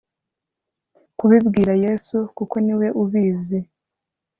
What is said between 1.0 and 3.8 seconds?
kubibwira yesu kuko niwe ubizi